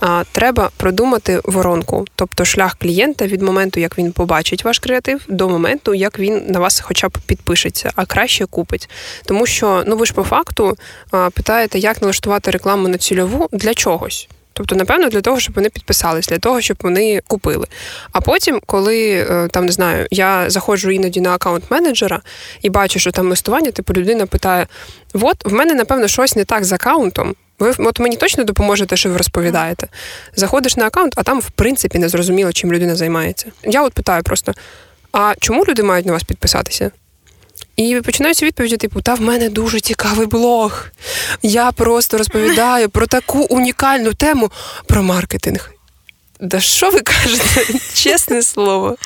А, 0.00 0.24
Треба 0.32 0.70
продумати 0.76 1.40
воронку, 1.44 2.04
тобто 2.14 2.44
шлях 2.44 2.76
клієнта 2.78 3.26
від 3.26 3.42
моменту, 3.42 3.80
як 3.80 3.98
він 3.98 4.12
побачить 4.12 4.64
ваш 4.64 4.78
креатив, 4.78 5.20
до 5.28 5.48
моменту, 5.48 5.94
як 5.94 6.18
він 6.18 6.42
на 6.48 6.58
вас 6.58 6.80
хоча 6.80 7.08
б 7.08 7.18
підпишеться, 7.26 7.90
а 7.96 8.06
краще 8.06 8.46
купить. 8.46 8.90
Тому 9.24 9.46
що 9.46 9.84
ну 9.86 9.96
ви 9.96 10.06
ж 10.06 10.12
по 10.12 10.22
факту 10.22 10.76
а, 11.10 11.30
питаєте, 11.30 11.78
як 11.78 12.02
налаштувати 12.02 12.50
рекламу 12.50 12.88
на 12.88 12.98
цільову 12.98 13.48
для 13.52 13.74
чогось. 13.74 14.28
Тобто, 14.56 14.76
напевно, 14.76 15.08
для 15.08 15.20
того, 15.20 15.40
щоб 15.40 15.54
вони 15.54 15.70
підписались, 15.70 16.26
для 16.26 16.38
того, 16.38 16.60
щоб 16.60 16.76
вони 16.80 17.20
купили. 17.26 17.66
А 18.12 18.20
потім, 18.20 18.60
коли 18.66 19.26
е, 19.30 19.48
там 19.48 19.66
не 19.66 19.72
знаю, 19.72 20.06
я 20.10 20.50
заходжу 20.50 20.90
іноді 20.90 21.20
на 21.20 21.34
аккаунт 21.34 21.70
менеджера 21.70 22.20
і 22.62 22.70
бачу, 22.70 22.98
що 22.98 23.10
там 23.12 23.28
листування, 23.28 23.70
типу 23.70 23.92
людина 23.92 24.26
питає: 24.26 24.66
от 25.14 25.44
в 25.44 25.52
мене, 25.52 25.74
напевно, 25.74 26.08
щось 26.08 26.36
не 26.36 26.44
так 26.44 26.64
з 26.64 26.72
аккаунтом. 26.72 27.34
Ви 27.58 27.74
от 27.78 28.00
мені 28.00 28.16
точно 28.16 28.44
допоможете, 28.44 28.96
що 28.96 29.10
ви 29.10 29.16
розповідаєте. 29.16 29.88
Заходиш 30.36 30.76
на 30.76 30.86
аккаунт, 30.86 31.12
а 31.16 31.22
там, 31.22 31.40
в 31.40 31.50
принципі, 31.50 31.98
не 31.98 32.08
зрозуміло, 32.08 32.52
чим 32.52 32.72
людина 32.72 32.96
займається. 32.96 33.46
Я 33.64 33.82
от 33.82 33.92
питаю 33.92 34.22
просто: 34.22 34.54
а 35.12 35.34
чому 35.40 35.64
люди 35.64 35.82
мають 35.82 36.06
на 36.06 36.12
вас 36.12 36.22
підписатися? 36.22 36.90
І 37.76 38.00
починаються 38.04 38.46
відповіді, 38.46 38.76
типу, 38.76 39.00
та 39.00 39.14
в 39.14 39.20
мене 39.20 39.48
дуже 39.48 39.80
цікавий 39.80 40.26
блог. 40.26 40.86
Я 41.42 41.72
просто 41.72 42.18
розповідаю 42.18 42.88
про 42.88 43.06
таку 43.06 43.38
унікальну 43.38 44.14
тему 44.14 44.50
про 44.86 45.02
маркетинг. 45.02 45.70
Да 46.40 46.60
що 46.60 46.90
ви 46.90 47.00
кажете? 47.00 47.78
Чесне 47.94 48.42
слово. 48.42 48.96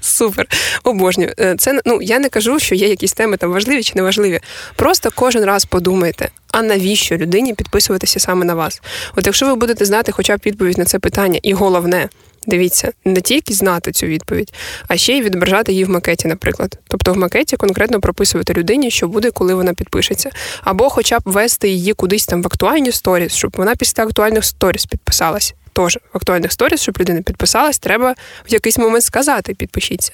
Супер, 0.00 0.46
обожнюю. 0.82 1.32
Е, 1.40 1.54
це 1.58 1.80
ну 1.84 2.02
я 2.02 2.18
не 2.18 2.28
кажу, 2.28 2.58
що 2.58 2.74
є 2.74 2.88
якісь 2.88 3.12
теми 3.12 3.36
там 3.36 3.52
важливі 3.52 3.82
чи 3.82 3.92
неважливі. 3.94 4.40
Просто 4.76 5.10
кожен 5.14 5.44
раз 5.44 5.64
подумайте, 5.64 6.28
а 6.50 6.62
навіщо 6.62 7.16
людині 7.16 7.54
підписуватися 7.54 8.20
саме 8.20 8.44
на 8.44 8.54
вас? 8.54 8.82
От 9.16 9.26
якщо 9.26 9.46
ви 9.46 9.54
будете 9.54 9.84
знати, 9.84 10.12
хоча 10.12 10.36
б 10.36 10.40
відповідь 10.46 10.78
на 10.78 10.84
це 10.84 10.98
питання, 10.98 11.40
і 11.42 11.52
головне, 11.52 12.08
Дивіться, 12.46 12.92
не 13.04 13.20
тільки 13.20 13.54
знати 13.54 13.92
цю 13.92 14.06
відповідь, 14.06 14.52
а 14.88 14.96
ще 14.96 15.16
й 15.16 15.22
відображати 15.22 15.72
її 15.72 15.84
в 15.84 15.90
макеті, 15.90 16.28
наприклад. 16.28 16.78
Тобто 16.88 17.12
в 17.12 17.16
макеті 17.16 17.56
конкретно 17.56 18.00
прописувати 18.00 18.54
людині, 18.54 18.90
що 18.90 19.08
буде, 19.08 19.30
коли 19.30 19.54
вона 19.54 19.74
підпишеться, 19.74 20.30
або 20.62 20.90
хоча 20.90 21.18
б 21.18 21.22
вести 21.24 21.68
її 21.68 21.92
кудись 21.92 22.26
там 22.26 22.42
в 22.42 22.46
актуальні 22.46 22.92
сторіс, 22.92 23.32
щоб 23.32 23.54
вона 23.56 23.76
після 23.76 24.02
актуальних 24.02 24.44
сторіс 24.44 24.86
підписалась 24.86 25.54
теж 25.74 25.98
в 26.12 26.16
актуальних 26.16 26.52
сторіс, 26.52 26.80
щоб 26.80 26.98
людина 27.00 27.22
підписалась, 27.22 27.78
треба 27.78 28.14
в 28.48 28.52
якийсь 28.52 28.78
момент 28.78 29.04
сказати, 29.04 29.54
підпишіться. 29.54 30.12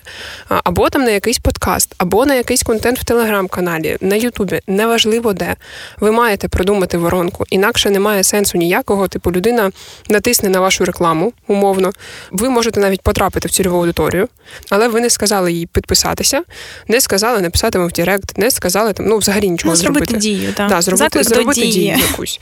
Або 0.49 0.91
там 0.91 1.03
на 1.03 1.11
якийсь 1.11 1.39
подкаст, 1.39 1.95
або 1.99 2.27
на 2.27 2.35
якийсь 2.35 2.63
контент 2.63 2.99
в 2.99 3.05
телеграм-каналі, 3.05 3.97
на 4.01 4.17
Ютубі, 4.17 4.61
неважливо 4.67 5.33
де. 5.33 5.57
Ви 6.01 6.13
маєте 6.13 6.49
продумати 6.49 6.99
воронку. 6.99 7.45
Інакше 7.51 7.91
немає 7.91 8.25
сенсу 8.25 8.59
ніякого. 8.59 9.09
Типу, 9.09 9.33
людина 9.33 9.71
натисне 10.09 10.49
на 10.49 10.61
вашу 10.61 10.85
рекламу, 10.85 11.33
умовно. 11.47 11.93
Ви 12.31 12.49
можете 12.49 12.81
навіть 12.81 13.01
потрапити 13.03 13.49
в 13.49 13.51
цільову 13.51 13.79
аудиторію, 13.79 14.29
але 14.71 14.89
ви 14.89 15.01
не 15.01 15.11
сказали 15.11 15.53
їй 15.53 15.67
підписатися, 15.67 16.43
не 16.89 17.01
сказали 17.01 17.41
написати 17.41 17.79
вам 17.79 17.89
в 17.89 17.93
Директ, 17.93 18.39
не 18.39 18.51
сказали 18.51 18.93
там, 18.93 19.07
ну 19.07 19.19
взагалі 19.19 19.51
нічого 19.51 19.73
ну, 19.73 19.77
зробити. 19.77 20.07
Зробити 20.07 20.21
дію, 20.21 20.53
так. 20.53 20.69
Да, 20.69 20.83
зробити, 20.83 21.23
зробити 21.23 21.61
дію 21.61 21.97
якусь. 22.11 22.41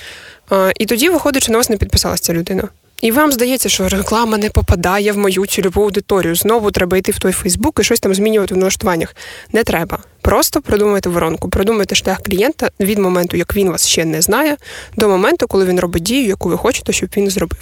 І 0.78 0.86
тоді 0.86 1.08
виходить, 1.08 1.42
що 1.42 1.52
на 1.52 1.58
вас 1.58 1.70
не 1.70 1.76
підписалася 1.76 2.22
ця 2.22 2.32
людина. 2.32 2.68
І 3.02 3.12
вам 3.12 3.32
здається, 3.32 3.68
що 3.68 3.88
реклама 3.88 4.38
не 4.38 4.50
попадає 4.50 5.12
в 5.12 5.18
мою 5.18 5.46
цільову 5.46 5.82
аудиторію. 5.82 6.34
Знову 6.34 6.70
треба 6.70 6.96
йти 6.96 7.12
в 7.12 7.18
той 7.18 7.32
Фейсбук 7.32 7.80
і 7.80 7.84
щось 7.84 8.00
там 8.00 8.14
змінювати 8.14 8.54
в 8.54 8.58
налаштуваннях. 8.58 9.16
Не 9.52 9.64
треба. 9.64 9.98
Просто 10.20 10.60
продумайте 10.60 11.08
воронку, 11.08 11.48
продумайте 11.48 11.94
шлях 11.94 12.22
клієнта 12.22 12.70
від 12.80 12.98
моменту, 12.98 13.36
як 13.36 13.56
він 13.56 13.70
вас 13.70 13.88
ще 13.88 14.04
не 14.04 14.22
знає, 14.22 14.56
до 14.96 15.08
моменту, 15.08 15.46
коли 15.46 15.64
він 15.64 15.80
робить 15.80 16.02
дію, 16.02 16.26
яку 16.26 16.48
ви 16.48 16.56
хочете, 16.56 16.92
щоб 16.92 17.08
він 17.16 17.30
зробив. 17.30 17.58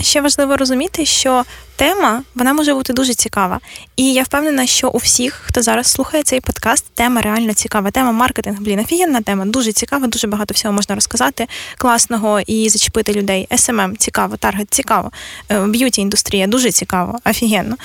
Ще 0.00 0.20
важливо 0.20 0.56
розуміти, 0.56 1.06
що 1.06 1.44
тема 1.76 2.22
вона 2.34 2.52
може 2.52 2.74
бути 2.74 2.92
дуже 2.92 3.14
цікава. 3.14 3.60
І 3.96 4.12
я 4.12 4.22
впевнена, 4.22 4.66
що 4.66 4.88
у 4.88 4.98
всіх, 4.98 5.42
хто 5.44 5.62
зараз 5.62 5.86
слухає 5.86 6.22
цей 6.22 6.40
подкаст, 6.40 6.84
тема 6.94 7.20
реально 7.20 7.54
цікава. 7.54 7.90
Тема 7.90 8.12
маркетинг, 8.12 8.60
блін, 8.60 8.78
офігенна 8.80 9.20
тема, 9.20 9.44
дуже 9.44 9.72
цікава, 9.72 10.06
дуже 10.06 10.26
багато 10.26 10.54
всього 10.54 10.74
можна 10.74 10.94
розказати 10.94 11.46
класного 11.78 12.40
і 12.40 12.68
зачепити 12.68 13.12
людей. 13.12 13.48
СММ 13.56 13.96
цікаво, 13.96 14.36
таргет 14.36 14.66
цікаво, 14.70 15.10
е, 15.48 15.66
beauty 15.66 16.00
індустрія 16.00 16.46
дуже 16.46 16.70
цікаво, 16.70 17.18
офігенно. 17.24 17.76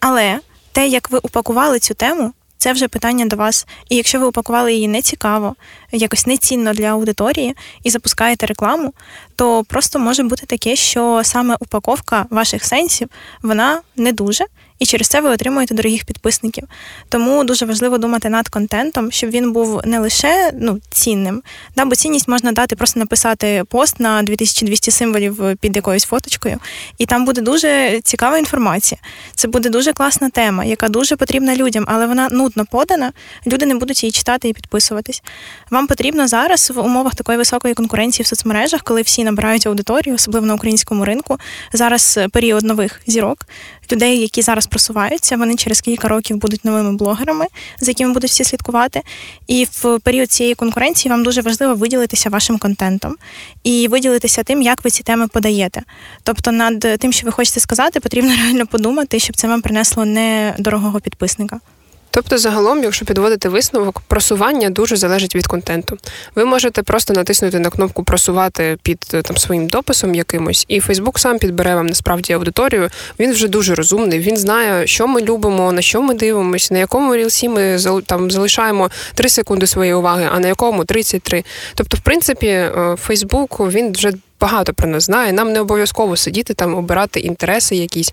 Але 0.00 0.38
те, 0.72 0.88
як 0.88 1.10
ви 1.10 1.18
упакували 1.22 1.78
цю 1.78 1.94
тему, 1.94 2.32
це 2.60 2.72
вже 2.72 2.88
питання 2.88 3.26
до 3.26 3.36
вас. 3.36 3.66
І 3.88 3.96
якщо 3.96 4.20
ви 4.20 4.26
упакували 4.26 4.74
її 4.74 4.88
не 4.88 5.02
цікаво, 5.02 5.54
якось 5.92 6.26
нецінно 6.26 6.72
для 6.72 6.86
аудиторії 6.86 7.56
і 7.82 7.90
запускаєте 7.90 8.46
рекламу, 8.46 8.92
то 9.36 9.64
просто 9.64 9.98
може 9.98 10.22
бути 10.22 10.46
таке, 10.46 10.76
що 10.76 11.20
саме 11.24 11.56
упаковка 11.60 12.26
ваших 12.30 12.64
сенсів 12.64 13.08
вона 13.42 13.80
не 13.96 14.12
дуже 14.12 14.44
і 14.80 14.86
через 14.86 15.08
це 15.08 15.20
ви 15.20 15.30
отримуєте 15.30 15.74
дорогих 15.74 16.04
підписників. 16.04 16.64
Тому 17.08 17.44
дуже 17.44 17.66
важливо 17.66 17.98
думати 17.98 18.28
над 18.28 18.48
контентом, 18.48 19.12
щоб 19.12 19.30
він 19.30 19.52
був 19.52 19.80
не 19.84 19.98
лише 19.98 20.52
ну, 20.60 20.80
цінним, 20.90 21.42
да, 21.76 21.84
бо 21.84 21.94
цінність 21.94 22.28
можна 22.28 22.52
дати, 22.52 22.76
просто 22.76 23.00
написати 23.00 23.64
пост 23.68 24.00
на 24.00 24.22
2200 24.22 24.90
символів 24.90 25.56
під 25.60 25.76
якоюсь 25.76 26.04
фоточкою, 26.04 26.58
і 26.98 27.06
там 27.06 27.24
буде 27.24 27.40
дуже 27.40 28.00
цікава 28.04 28.38
інформація. 28.38 29.00
Це 29.34 29.48
буде 29.48 29.68
дуже 29.68 29.92
класна 29.92 30.30
тема, 30.30 30.64
яка 30.64 30.88
дуже 30.88 31.16
потрібна 31.16 31.56
людям, 31.56 31.84
але 31.88 32.06
вона 32.06 32.28
нудно 32.28 32.64
подана. 32.70 33.12
Люди 33.46 33.66
не 33.66 33.74
будуть 33.74 34.02
її 34.02 34.12
читати 34.12 34.48
і 34.48 34.52
підписуватись. 34.52 35.22
Вам 35.70 35.86
потрібно 35.86 36.28
зараз 36.28 36.70
в 36.70 36.78
умовах 36.78 37.14
такої 37.14 37.38
високої 37.38 37.74
конкуренції 37.74 38.24
в 38.24 38.26
соцмережах, 38.26 38.82
коли 38.82 39.02
всі 39.02 39.24
набирають 39.24 39.66
аудиторію, 39.66 40.14
особливо 40.14 40.46
на 40.46 40.54
українському 40.54 41.04
ринку. 41.04 41.38
Зараз 41.72 42.18
період 42.32 42.64
нових 42.64 43.00
зірок 43.06 43.46
людей, 43.92 44.20
які 44.20 44.42
зараз 44.42 44.66
просуваються, 44.66 45.36
вони 45.36 45.54
через 45.54 45.80
кілька 45.80 46.08
років 46.08 46.36
будуть 46.36 46.64
новими 46.64 46.92
блогерами, 46.92 47.46
за 47.80 47.90
якими 47.90 48.12
будуть 48.12 48.30
всі 48.30 48.44
слідкувати. 48.44 49.02
І 49.46 49.66
в 49.72 49.98
період 49.98 50.32
цієї 50.32 50.54
конкуренції 50.54 51.10
вам 51.10 51.22
дуже 51.22 51.40
важливо 51.40 51.74
виділитися 51.74 52.30
вашим 52.30 52.58
контентом 52.58 53.16
і 53.64 53.88
виділитися 53.88 54.42
тим, 54.42 54.62
як 54.62 54.84
ви 54.84 54.90
ці 54.90 55.02
теми 55.02 55.28
подаєте. 55.28 55.82
Тобто, 56.22 56.52
над 56.52 56.80
тим, 56.98 57.12
що 57.12 57.26
ви 57.26 57.32
хочете 57.32 57.60
сказати, 57.60 58.00
потрібно 58.00 58.30
реально 58.44 58.66
подумати, 58.66 59.18
щоб 59.18 59.36
це 59.36 59.48
вам 59.48 59.62
принесло 59.62 60.04
недорогого 60.04 61.00
підписника. 61.00 61.60
Тобто, 62.10 62.38
загалом, 62.38 62.82
якщо 62.82 63.04
підводити 63.04 63.48
висновок, 63.48 64.00
просування 64.00 64.70
дуже 64.70 64.96
залежить 64.96 65.36
від 65.36 65.46
контенту. 65.46 65.98
Ви 66.34 66.44
можете 66.44 66.82
просто 66.82 67.14
натиснути 67.14 67.58
на 67.58 67.70
кнопку 67.70 68.04
просувати 68.04 68.78
під 68.82 68.98
там 69.00 69.36
своїм 69.36 69.68
дописом 69.68 70.14
якимось, 70.14 70.64
і 70.68 70.80
Фейсбук 70.80 71.18
сам 71.18 71.38
підбере 71.38 71.74
вам 71.74 71.86
насправді 71.86 72.32
аудиторію. 72.32 72.88
Він 73.18 73.32
вже 73.32 73.48
дуже 73.48 73.74
розумний. 73.74 74.18
Він 74.18 74.36
знає, 74.36 74.86
що 74.86 75.06
ми 75.06 75.20
любимо, 75.20 75.72
на 75.72 75.82
що 75.82 76.02
ми 76.02 76.14
дивимося, 76.14 76.74
на 76.74 76.80
якому 76.80 77.16
рілсі 77.16 77.48
ми 77.48 77.78
там 78.06 78.30
залишаємо 78.30 78.90
3 79.14 79.28
секунди 79.28 79.66
своєї 79.66 79.94
уваги, 79.94 80.28
а 80.32 80.40
на 80.40 80.48
якому 80.48 80.84
33. 80.84 81.44
Тобто, 81.74 81.96
в 81.96 82.00
принципі, 82.00 82.64
Фейсбук 82.96 83.60
він 83.60 83.92
вже 83.92 84.12
багато 84.40 84.74
про 84.74 84.88
нас 84.88 85.04
знає. 85.04 85.32
Нам 85.32 85.52
не 85.52 85.60
обов'язково 85.60 86.16
сидіти 86.16 86.54
там, 86.54 86.74
обирати 86.74 87.20
інтереси 87.20 87.76
якісь 87.76 88.12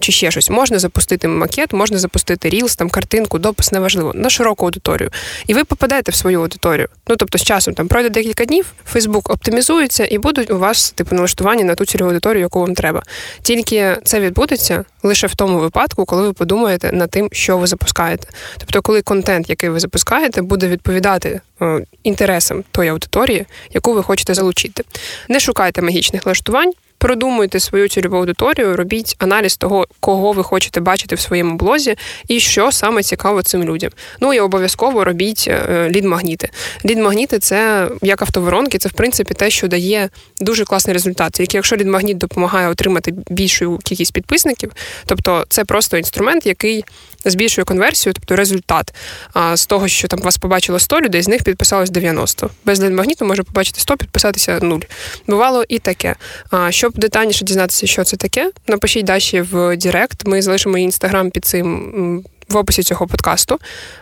чи 0.00 0.12
ще 0.12 0.30
щось. 0.30 0.50
Можна 0.50 0.78
запустити 0.78 1.28
макет, 1.28 1.72
можна 1.72 1.98
запустити 1.98 2.48
рілс, 2.48 2.76
там 2.76 2.90
картинку, 2.90 3.38
допис 3.38 3.72
неважливо 3.72 4.12
на 4.14 4.30
широку 4.30 4.64
аудиторію. 4.64 5.10
І 5.46 5.54
ви 5.54 5.64
попадаєте 5.64 6.12
в 6.12 6.14
свою 6.14 6.40
аудиторію. 6.40 6.88
Ну 7.08 7.16
тобто, 7.16 7.38
з 7.38 7.42
часом 7.42 7.74
там 7.74 7.88
пройде 7.88 8.08
декілька 8.08 8.44
днів, 8.44 8.72
Фейсбук 8.86 9.30
оптимізується 9.30 10.08
і 10.10 10.18
будуть 10.18 10.50
у 10.50 10.58
вас 10.58 10.90
типу 10.90 11.14
налаштування 11.14 11.64
на 11.64 11.74
ту 11.74 11.84
цільову 11.84 12.10
аудиторію, 12.10 12.40
яку 12.40 12.60
вам 12.60 12.74
треба. 12.74 13.02
Тільки 13.42 13.96
це 14.04 14.20
відбудеться 14.20 14.84
лише 15.02 15.26
в 15.26 15.34
тому 15.34 15.58
випадку, 15.58 16.04
коли 16.04 16.22
ви 16.22 16.32
подумаєте 16.32 16.92
над 16.92 17.10
тим, 17.10 17.28
що 17.32 17.58
ви 17.58 17.66
запускаєте. 17.66 18.28
Тобто, 18.58 18.82
коли 18.82 19.02
контент, 19.02 19.50
який 19.50 19.68
ви 19.68 19.80
запускаєте, 19.80 20.42
буде 20.42 20.68
відповідати 20.68 21.40
е, 21.62 21.84
інтересам 22.02 22.64
тої 22.70 22.90
аудиторії, 22.90 23.46
яку 23.70 23.94
ви 23.94 24.02
хочете 24.02 24.34
залучити. 24.34 24.84
Не 25.28 25.40
шукайте 25.40 25.61
магічних 25.82 26.24
влаштувань. 26.24 26.72
Продумуйте 27.02 27.60
свою 27.60 27.88
цільову 27.88 28.16
аудиторію, 28.16 28.76
робіть 28.76 29.16
аналіз 29.18 29.56
того, 29.56 29.86
кого 30.00 30.32
ви 30.32 30.42
хочете 30.42 30.80
бачити 30.80 31.14
в 31.14 31.20
своєму 31.20 31.54
блозі, 31.56 31.94
і 32.28 32.40
що 32.40 32.72
саме 32.72 33.02
цікаво 33.02 33.42
цим 33.42 33.64
людям. 33.64 33.90
Ну 34.20 34.34
і 34.34 34.40
обов'язково 34.40 35.04
робіть 35.04 35.44
е, 35.48 35.88
лід-магніти. 35.90 36.48
Лід-магніти 36.84 37.38
це 37.38 37.88
як 38.02 38.22
автоворонки, 38.22 38.78
це 38.78 38.88
в 38.88 38.92
принципі 38.92 39.34
те, 39.34 39.50
що 39.50 39.68
дає 39.68 40.08
дуже 40.40 40.64
класний 40.64 40.94
результат. 40.94 41.32
Тільки 41.32 41.56
якщо 41.56 41.76
лід-магніт 41.76 42.18
допомагає 42.18 42.68
отримати 42.68 43.14
більшу 43.30 43.78
кількість 43.84 44.12
підписників, 44.12 44.72
тобто 45.06 45.44
це 45.48 45.64
просто 45.64 45.96
інструмент, 45.96 46.46
який 46.46 46.84
збільшує 47.30 47.64
конверсію, 47.64 48.12
тобто 48.12 48.36
результат. 48.36 48.94
А 49.32 49.56
з 49.56 49.66
того, 49.66 49.88
що 49.88 50.08
там 50.08 50.20
вас 50.20 50.38
побачило 50.38 50.78
100 50.78 51.00
людей, 51.00 51.22
з 51.22 51.28
них 51.28 51.42
підписалось 51.42 51.90
90. 51.90 52.50
Без 52.64 52.80
лід-магніту 52.80 53.24
може 53.24 53.42
побачити 53.42 53.80
100, 53.80 53.96
підписатися 53.96 54.58
0. 54.62 54.78
Бувало 55.26 55.64
і 55.68 55.78
таке. 55.78 56.16
А 56.50 56.72
щоб 56.72 56.92
детальніше 56.98 57.44
дізнатися, 57.44 57.86
що 57.86 58.04
це 58.04 58.16
таке, 58.16 58.50
напишіть 58.66 59.06
Даші 59.06 59.40
в 59.40 59.76
Директ. 59.76 60.26
Ми 60.26 60.42
залишимо 60.42 60.78
інстаграм 60.78 61.30
під 61.30 61.44
цим 61.44 62.24
в 62.48 62.56
описі 62.56 62.82
цього 62.82 63.06
подкасту. 63.06 63.58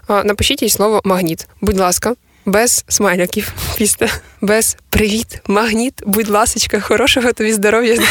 Напишіть 0.09 0.62
їй 0.62 0.69
слово 0.69 1.00
магніт. 1.05 1.47
Будь 1.61 1.79
ласка 1.79 2.15
без 2.47 2.85
смайляків 2.88 3.52
після, 3.76 4.09
без 4.40 4.76
привіт, 4.90 5.42
магніт, 5.47 5.94
будь 6.06 6.28
ласочка, 6.28 6.80
хорошого 6.80 7.32
тобі 7.32 7.52
здоров'я. 7.52 8.02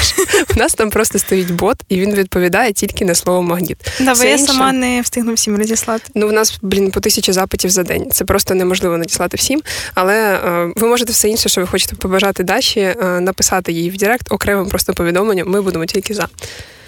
У 0.55 0.59
нас 0.59 0.73
там 0.73 0.89
просто 0.89 1.19
стоїть 1.19 1.51
бот, 1.51 1.77
і 1.89 1.99
він 1.99 2.13
відповідає 2.13 2.73
тільки 2.73 3.05
на 3.05 3.15
слово 3.15 3.41
магніт. 3.41 3.77
Да, 3.99 4.13
бо 4.13 4.23
я 4.23 4.31
інше... 4.31 4.45
сама 4.45 4.71
не 4.71 5.01
встигну 5.01 5.33
всім 5.33 5.57
надіслати. 5.57 6.03
Ну, 6.15 6.27
в 6.27 6.31
нас, 6.31 6.59
блін, 6.61 6.91
по 6.91 6.99
тисячі 6.99 7.31
запитів 7.31 7.69
за 7.69 7.83
день. 7.83 8.11
Це 8.11 8.25
просто 8.25 8.55
неможливо 8.55 8.97
надіслати 8.97 9.37
всім. 9.37 9.61
Але 9.93 10.33
е, 10.33 10.73
ви 10.75 10.87
можете 10.87 11.11
все 11.11 11.29
інше, 11.29 11.49
що 11.49 11.61
ви 11.61 11.67
хочете 11.67 11.95
побажати 11.95 12.43
Даші, 12.43 12.79
е, 12.79 12.95
написати 13.19 13.71
їй 13.71 13.89
в 13.89 13.97
Директ 13.97 14.31
окремим 14.31 14.69
просто 14.69 14.93
повідомленням. 14.93 15.49
Ми 15.49 15.61
будемо 15.61 15.85
тільки 15.85 16.13
за. 16.13 16.27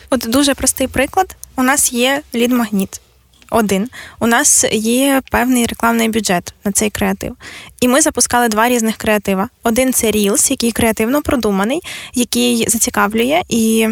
От 0.10 0.26
дуже 0.28 0.54
простий 0.54 0.88
приклад. 0.88 1.36
У 1.56 1.64
нас 1.64 1.94
є 1.94 2.22
лід-магніт 2.36 3.02
один. 3.52 3.90
У 4.20 4.28
нас 4.28 4.66
є 4.72 5.22
певний 5.32 5.66
рекламний 5.66 6.10
бюджет 6.10 6.54
на 6.66 6.72
цей 6.72 6.90
креатив. 6.90 7.36
І 7.82 7.88
ми 7.88 8.02
запускали 8.02 8.48
два 8.48 8.70
різних 8.70 8.98
креатива. 8.98 9.50
Один 9.64 9.94
це 9.94 10.12
Reels, 10.12 10.52
який 10.52 10.72
креативно 10.72 11.22
продуманий, 11.22 11.82
який 12.14 12.70
зацікавлює 12.70 13.42
і. 13.50 13.88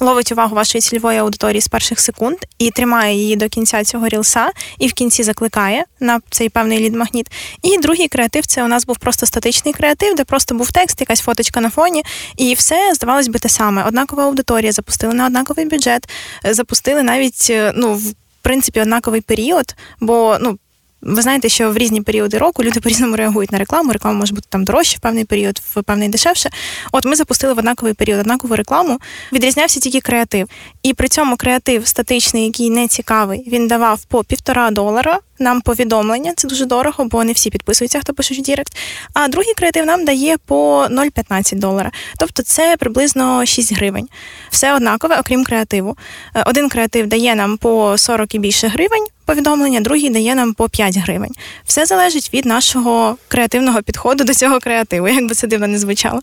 Ловить 0.00 0.32
увагу 0.32 0.56
вашої 0.56 0.82
цільової 0.82 1.18
аудиторії 1.18 1.60
з 1.60 1.68
перших 1.68 2.00
секунд 2.00 2.36
і 2.58 2.70
тримає 2.70 3.16
її 3.16 3.36
до 3.36 3.48
кінця 3.48 3.84
цього 3.84 4.08
рілса, 4.08 4.50
і 4.78 4.88
в 4.88 4.92
кінці 4.92 5.22
закликає 5.22 5.84
на 6.00 6.20
цей 6.30 6.48
певний 6.48 6.78
лід-магніт. 6.78 7.26
І 7.62 7.78
другий 7.78 8.08
креатив 8.08 8.46
це 8.46 8.64
у 8.64 8.68
нас 8.68 8.86
був 8.86 8.98
просто 8.98 9.26
статичний 9.26 9.74
креатив, 9.74 10.14
де 10.14 10.24
просто 10.24 10.54
був 10.54 10.72
текст, 10.72 11.00
якась 11.00 11.20
фоточка 11.20 11.60
на 11.60 11.70
фоні, 11.70 12.02
і 12.36 12.54
все 12.54 12.94
здавалось 12.94 13.28
би 13.28 13.38
те 13.38 13.48
саме. 13.48 13.84
Однакова 13.84 14.24
аудиторія 14.24 14.72
запустили 14.72 15.14
на 15.14 15.26
однаковий 15.26 15.66
бюджет, 15.66 16.08
запустили 16.44 17.02
навіть 17.02 17.46
е, 17.50 17.72
ну 17.76 17.94
в 17.94 18.14
принципі 18.42 18.80
однаковий 18.80 19.20
період, 19.20 19.74
бо 20.00 20.36
ну. 20.40 20.58
Ви 21.00 21.22
знаєте, 21.22 21.48
що 21.48 21.70
в 21.70 21.76
різні 21.76 22.02
періоди 22.02 22.38
року 22.38 22.64
люди 22.64 22.80
по-різному 22.82 23.16
реагують 23.16 23.52
на 23.52 23.58
рекламу. 23.58 23.92
Реклама 23.92 24.18
може 24.18 24.34
бути 24.34 24.46
там 24.50 24.64
дорожче 24.64 24.96
в 24.96 25.00
певний 25.00 25.24
період, 25.24 25.62
в 25.74 25.82
певний 25.82 26.08
дешевше. 26.08 26.50
От 26.92 27.04
ми 27.04 27.16
запустили 27.16 27.54
в 27.54 27.58
однаковий 27.58 27.94
період 27.94 28.20
однакову 28.20 28.56
рекламу. 28.56 28.98
Відрізнявся 29.32 29.80
тільки 29.80 30.00
креатив. 30.00 30.48
І 30.82 30.94
при 30.94 31.08
цьому 31.08 31.36
креатив 31.36 31.86
статичний, 31.86 32.44
який 32.44 32.70
не 32.70 32.88
цікавий, 32.88 33.48
він 33.52 33.68
давав 33.68 34.04
по 34.04 34.24
півтора 34.24 34.70
долара 34.70 35.18
нам 35.38 35.60
повідомлення. 35.60 36.32
Це 36.36 36.48
дуже 36.48 36.64
дорого, 36.64 37.04
бо 37.04 37.24
не 37.24 37.32
всі 37.32 37.50
підписуються, 37.50 38.00
хто 38.00 38.14
пише 38.14 38.34
в 38.34 38.38
Direct. 38.38 38.76
А 39.14 39.28
другий 39.28 39.54
креатив 39.54 39.86
нам 39.86 40.04
дає 40.04 40.36
по 40.46 40.86
0,15 40.90 41.58
долара. 41.58 41.90
Тобто 42.18 42.42
це 42.42 42.76
приблизно 42.78 43.46
6 43.46 43.76
гривень. 43.76 44.08
Все 44.50 44.74
однакове, 44.74 45.20
окрім 45.20 45.44
креативу. 45.44 45.96
Е, 46.34 46.44
один 46.46 46.68
креатив 46.68 47.06
дає 47.06 47.34
нам 47.34 47.56
по 47.56 47.98
40 47.98 48.34
і 48.34 48.38
більше 48.38 48.68
гривень. 48.68 49.06
Повідомлення, 49.28 49.80
другий 49.80 50.10
дає 50.10 50.34
нам 50.34 50.54
по 50.54 50.68
5 50.68 50.96
гривень. 50.96 51.30
Все 51.64 51.86
залежить 51.86 52.30
від 52.34 52.46
нашого 52.46 53.16
креативного 53.28 53.82
підходу 53.82 54.24
до 54.24 54.34
цього 54.34 54.58
креативу, 54.58 55.08
як 55.08 55.28
би 55.28 55.34
це 55.34 55.46
дивно 55.46 55.66
не 55.66 55.78
звучало. 55.78 56.20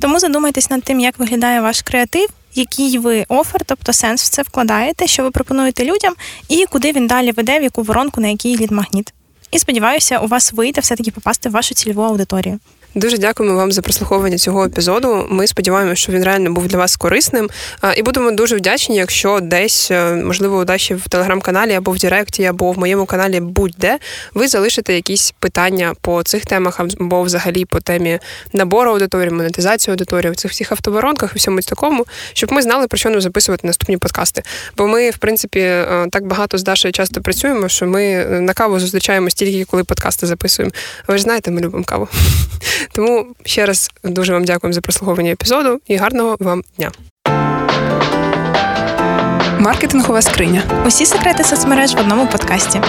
Тому 0.00 0.20
задумайтесь 0.20 0.70
над 0.70 0.82
тим, 0.82 1.00
як 1.00 1.18
виглядає 1.18 1.60
ваш 1.60 1.82
креатив, 1.82 2.28
який 2.54 2.98
ви 2.98 3.24
офер, 3.28 3.60
тобто 3.66 3.92
сенс 3.92 4.22
в 4.22 4.28
це 4.28 4.42
вкладаєте, 4.42 5.06
що 5.06 5.22
ви 5.22 5.30
пропонуєте 5.30 5.84
людям, 5.84 6.14
і 6.48 6.66
куди 6.70 6.92
він 6.92 7.06
далі 7.06 7.32
веде, 7.32 7.58
в 7.58 7.62
яку 7.62 7.82
воронку, 7.82 8.20
на 8.20 8.28
який 8.28 8.56
лід-магніт. 8.56 9.12
І 9.50 9.58
сподіваюся, 9.58 10.18
у 10.18 10.26
вас 10.26 10.52
вийде 10.52 10.80
все-таки 10.80 11.10
попасти 11.10 11.48
в 11.48 11.52
вашу 11.52 11.74
цільову 11.74 12.02
аудиторію. 12.02 12.58
Дуже 12.94 13.18
дякуємо 13.18 13.56
вам 13.56 13.72
за 13.72 13.82
прослуховування 13.82 14.38
цього 14.38 14.64
епізоду. 14.64 15.26
Ми 15.30 15.46
сподіваємося, 15.46 15.96
що 15.96 16.12
він 16.12 16.24
реально 16.24 16.52
був 16.52 16.66
для 16.68 16.78
вас 16.78 16.96
корисним. 16.96 17.50
І 17.96 18.02
будемо 18.02 18.30
дуже 18.30 18.56
вдячні, 18.56 18.96
якщо 18.96 19.40
десь, 19.40 19.90
е, 19.90 20.14
можливо, 20.14 20.58
у 20.58 20.64
Даші 20.64 20.94
в 20.94 21.08
телеграм-каналі 21.08 21.72
або 21.72 21.92
в 21.92 21.98
Директі, 21.98 22.44
або 22.44 22.72
в 22.72 22.78
моєму 22.78 23.06
каналі 23.06 23.40
будь-де 23.40 23.98
ви 24.34 24.48
залишите 24.48 24.94
якісь 24.94 25.34
питання 25.38 25.94
по 26.00 26.22
цих 26.22 26.46
темах, 26.46 26.80
або 27.00 27.22
взагалі 27.22 27.64
по 27.64 27.80
темі 27.80 28.18
набору 28.52 28.90
аудиторії, 28.90 29.30
монетизації 29.30 29.92
аудиторії, 29.92 30.32
в 30.32 30.36
цих 30.36 30.50
всіх 30.50 30.72
автоворонках 30.72 31.32
і 31.34 31.38
всьому 31.38 31.60
такому, 31.60 32.06
щоб 32.32 32.52
ми 32.52 32.62
знали, 32.62 32.86
про 32.86 32.98
що 32.98 33.10
нам 33.10 33.20
записувати 33.20 33.66
наступні 33.66 33.96
подкасти. 33.96 34.42
Бо 34.76 34.86
ми, 34.86 35.10
в 35.10 35.18
принципі, 35.18 35.60
е, 35.60 36.06
так 36.12 36.26
багато 36.26 36.58
з 36.58 36.62
Дашею 36.62 36.92
часто 36.92 37.20
працюємо, 37.20 37.68
що 37.68 37.86
ми 37.86 38.04
е, 38.04 38.40
на 38.40 38.52
каву 38.52 38.80
зустрічаємось 38.80 39.34
тільки 39.34 39.64
коли 39.64 39.84
подкасти 39.84 40.26
записуємо. 40.26 40.72
Ви 41.08 41.16
ж 41.16 41.22
знаєте, 41.22 41.50
ми 41.50 41.60
любимо 41.60 41.84
каву. 41.84 42.08
Тому 42.92 43.26
ще 43.44 43.66
раз 43.66 43.90
дуже 44.04 44.32
вам 44.32 44.44
дякуємо 44.44 44.72
за 44.72 44.80
прослуховування 44.80 45.30
епізоду 45.30 45.80
і 45.86 45.96
гарного 45.96 46.36
вам 46.40 46.62
дня. 46.76 46.90
Маркетингова 49.60 50.22
скриня. 50.22 50.62
Усі 50.86 51.06
секрети 51.06 51.44
соцмереж 51.44 51.94
в 51.94 51.98
одному 51.98 52.26
подкасті. 52.26 52.80